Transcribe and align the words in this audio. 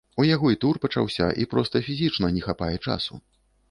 У 0.21 0.23
яго 0.27 0.47
і 0.53 0.57
тур 0.63 0.79
пачаўся, 0.85 1.29
і 1.45 1.47
проста 1.53 1.85
фізічна 1.91 2.35
не 2.39 2.47
хапае 2.51 2.77
часу. 2.85 3.27